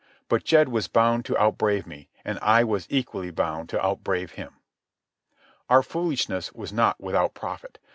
But 0.29 0.43
Jed 0.43 0.67
was 0.69 0.87
bound 0.87 1.25
to 1.25 1.35
outbrave 1.37 1.85
me, 1.85 2.09
and 2.25 2.39
I 2.41 2.63
was 2.63 2.87
equally 2.89 3.29
bound 3.29 3.69
to 3.69 3.77
outbrave 3.79 4.31
him. 4.31 4.55
Our 5.69 5.83
foolishness 5.83 6.51
was 6.53 6.73
not 6.73 6.99
without 6.99 7.35
profit. 7.35 7.77